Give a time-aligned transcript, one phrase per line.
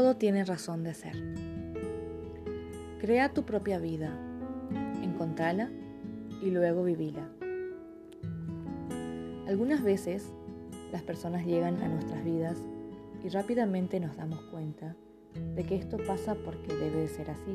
[0.00, 1.14] todo tiene razón de ser.
[3.00, 4.10] Crea tu propia vida,
[5.02, 5.68] encontrala
[6.40, 7.28] y luego vivila.
[9.46, 10.32] Algunas veces
[10.90, 12.56] las personas llegan a nuestras vidas
[13.22, 14.96] y rápidamente nos damos cuenta
[15.54, 17.54] de que esto pasa porque debe de ser así.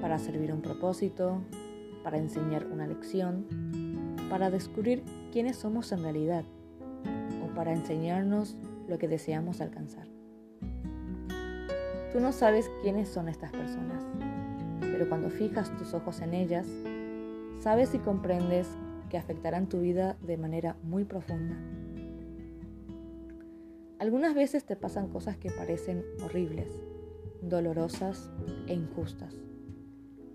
[0.00, 1.42] Para servir un propósito,
[2.02, 3.44] para enseñar una lección,
[4.30, 5.02] para descubrir
[5.32, 6.46] quiénes somos en realidad
[7.44, 8.56] o para enseñarnos
[8.88, 10.14] lo que deseamos alcanzar.
[12.14, 14.04] Tú no sabes quiénes son estas personas,
[14.80, 16.64] pero cuando fijas tus ojos en ellas,
[17.58, 18.68] sabes y comprendes
[19.10, 21.56] que afectarán tu vida de manera muy profunda.
[23.98, 26.68] Algunas veces te pasan cosas que parecen horribles,
[27.42, 28.30] dolorosas
[28.68, 29.34] e injustas,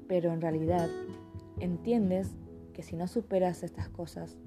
[0.10, 0.90] pero en realidad
[1.62, 2.36] entiendes
[2.74, 4.38] que si no superas estas cosas,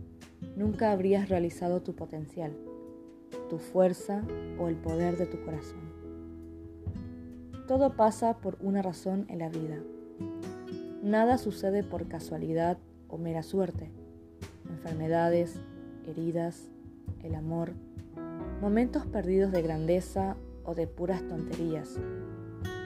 [0.54, 2.52] nunca habrías realizado tu potencial,
[3.48, 4.22] tu fuerza
[4.58, 5.91] o el poder de tu corazón.
[7.72, 9.78] Todo pasa por una razón en la vida.
[11.02, 12.76] Nada sucede por casualidad
[13.08, 13.90] o mera suerte.
[14.68, 15.58] Enfermedades,
[16.06, 16.68] heridas,
[17.22, 17.72] el amor,
[18.60, 21.98] momentos perdidos de grandeza o de puras tonterías.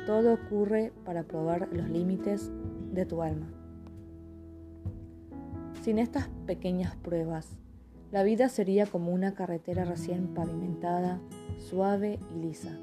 [0.06, 2.52] Todo ocurre para probar los límites
[2.92, 3.48] de tu alma.
[5.82, 7.56] Sin estas pequeñas pruebas,
[8.12, 11.18] la vida sería como una carretera recién pavimentada,
[11.58, 12.78] suave y lisa.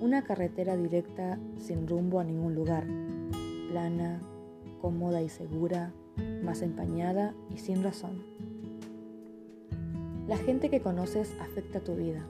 [0.00, 2.86] Una carretera directa sin rumbo a ningún lugar,
[3.70, 4.22] plana,
[4.80, 5.92] cómoda y segura,
[6.42, 8.22] más empañada y sin razón.
[10.26, 12.24] La gente que conoces afecta tu vida.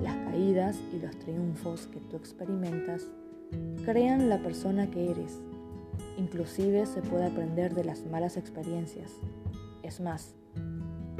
[0.00, 3.10] Las caídas y los triunfos que tú experimentas
[3.84, 5.40] crean la persona que eres.
[6.16, 9.14] Inclusive se puede aprender de las malas experiencias.
[9.82, 10.34] Es más,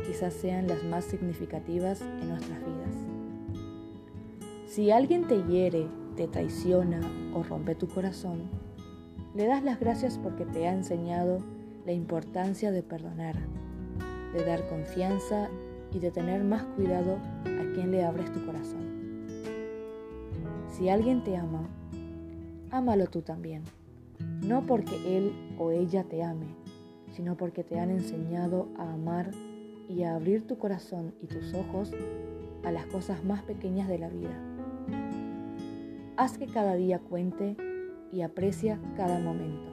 [0.06, 3.07] quizás sean las más significativas en nuestras vidas.
[4.68, 7.00] Si alguien te hiere, te traiciona
[7.32, 8.50] o rompe tu corazón,
[9.34, 11.38] le das las gracias porque te ha enseñado
[11.86, 13.34] la importancia de perdonar,
[14.34, 15.48] de dar confianza
[15.90, 19.26] y de tener más cuidado a quien le abres tu corazón.
[20.68, 21.66] Si alguien te ama,
[22.70, 23.62] ámalo tú también,
[24.46, 26.54] no porque él o ella te ame,
[27.12, 29.30] sino porque te han enseñado a amar
[29.88, 31.94] y a abrir tu corazón y tus ojos
[32.64, 34.57] a las cosas más pequeñas de la vida.
[36.18, 37.56] Haz que cada día cuente
[38.10, 39.70] y aprecia cada momento.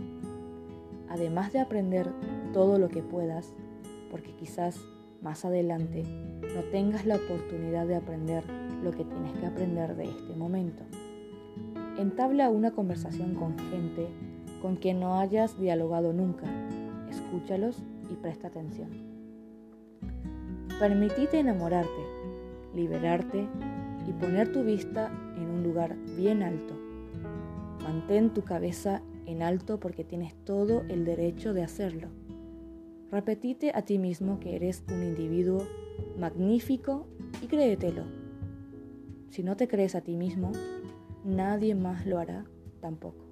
[1.10, 2.14] Además de aprender
[2.54, 3.52] todo lo que puedas,
[4.12, 4.80] porque quizás
[5.24, 8.44] más adelante no tengas la oportunidad de aprender
[8.84, 10.84] lo que tienes que aprender de este momento.
[11.98, 14.08] Entabla una conversación con gente
[14.62, 16.46] con quien no hayas dialogado nunca.
[17.10, 18.92] Escúchalos y presta atención.
[20.80, 21.90] Permitite enamorarte,
[22.76, 23.48] liberarte
[24.08, 26.74] y poner tu vista en un lugar bien alto.
[27.84, 32.10] Mantén tu cabeza en alto porque tienes todo el derecho de hacerlo.
[33.12, 35.66] Repetite a ti mismo que eres un individuo
[36.18, 37.08] magnífico
[37.42, 38.04] y créetelo.
[39.30, 40.52] Si no te crees a ti mismo,
[41.24, 42.46] nadie más lo hará
[42.82, 43.25] tampoco.